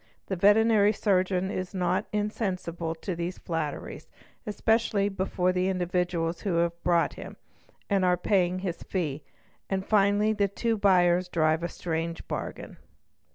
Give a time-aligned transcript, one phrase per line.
[0.25, 4.09] The veterinary surgeon is not insensible to these flatteries,
[4.47, 7.37] "especially before the individuals who have brought him
[7.87, 9.21] and are paying his fee,
[9.69, 12.77] and finally the two buyers drive a strange bargain.